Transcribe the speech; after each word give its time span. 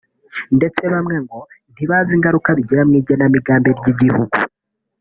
ndetse 0.57 0.81
bamwe 0.93 1.15
ngo 1.23 1.39
ntibazi 1.73 2.11
ingaruka 2.17 2.49
bigira 2.57 2.81
mu 2.87 2.93
igenamigambi 3.01 3.69
ry’igihugu 3.79 4.35